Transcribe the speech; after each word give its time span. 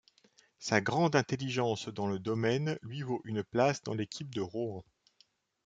Sa 0.57 0.81
grande 0.81 1.15
intelligence 1.15 1.87
dans 1.87 2.07
le 2.07 2.17
domaine 2.17 2.79
lui 2.81 3.03
vaut 3.03 3.21
une 3.23 3.43
place 3.43 3.83
dans 3.83 3.93
l'équipe 3.93 4.33
de 4.33 4.41
Rohan. 4.41 4.83